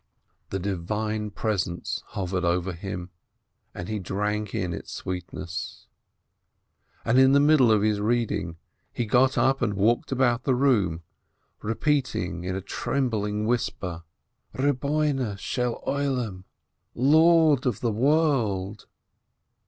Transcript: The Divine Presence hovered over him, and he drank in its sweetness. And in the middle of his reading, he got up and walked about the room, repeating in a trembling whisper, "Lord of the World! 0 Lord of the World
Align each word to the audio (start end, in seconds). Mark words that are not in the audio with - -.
The 0.49 0.57
Divine 0.57 1.29
Presence 1.29 2.01
hovered 2.07 2.43
over 2.43 2.73
him, 2.73 3.11
and 3.75 3.87
he 3.87 3.99
drank 3.99 4.55
in 4.55 4.73
its 4.73 4.91
sweetness. 4.91 5.85
And 7.05 7.19
in 7.19 7.33
the 7.33 7.39
middle 7.39 7.71
of 7.71 7.83
his 7.83 8.01
reading, 8.01 8.57
he 8.91 9.05
got 9.05 9.37
up 9.37 9.61
and 9.61 9.75
walked 9.75 10.11
about 10.11 10.43
the 10.43 10.55
room, 10.55 11.03
repeating 11.61 12.43
in 12.45 12.55
a 12.55 12.61
trembling 12.61 13.45
whisper, 13.45 14.01
"Lord 14.55 15.19
of 15.21 15.35
the 15.35 15.69
World! 15.71 16.39
0 16.95 17.05
Lord 17.07 17.67
of 17.67 17.79
the 17.81 17.91
World 17.91 18.87